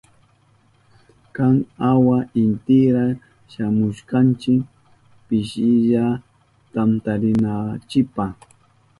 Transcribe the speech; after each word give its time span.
Kan 1.35 1.55
awa 1.89 2.17
intira 2.41 3.03
shamushkanki 3.51 4.53
pishinra 5.27 6.05
tantarinanchipa. 6.73 8.25